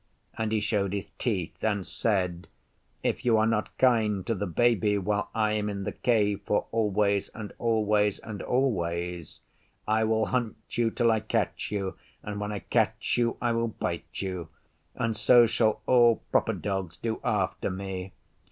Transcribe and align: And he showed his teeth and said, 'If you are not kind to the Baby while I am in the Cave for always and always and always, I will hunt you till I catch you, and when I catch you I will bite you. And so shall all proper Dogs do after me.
And 0.35 0.51
he 0.51 0.59
showed 0.59 0.93
his 0.93 1.11
teeth 1.19 1.63
and 1.63 1.85
said, 1.85 2.47
'If 3.03 3.23
you 3.23 3.37
are 3.37 3.45
not 3.45 3.77
kind 3.77 4.25
to 4.25 4.33
the 4.33 4.47
Baby 4.47 4.97
while 4.97 5.29
I 5.35 5.51
am 5.53 5.69
in 5.69 5.83
the 5.83 5.91
Cave 5.91 6.41
for 6.43 6.65
always 6.71 7.29
and 7.35 7.53
always 7.59 8.17
and 8.17 8.41
always, 8.41 9.41
I 9.87 10.03
will 10.05 10.25
hunt 10.25 10.57
you 10.75 10.89
till 10.89 11.11
I 11.11 11.19
catch 11.19 11.69
you, 11.69 11.99
and 12.23 12.39
when 12.39 12.51
I 12.51 12.61
catch 12.61 13.15
you 13.19 13.37
I 13.39 13.51
will 13.51 13.67
bite 13.67 14.23
you. 14.23 14.49
And 14.95 15.15
so 15.15 15.45
shall 15.45 15.83
all 15.85 16.23
proper 16.31 16.53
Dogs 16.53 16.97
do 16.97 17.21
after 17.23 17.69
me. 17.69 18.13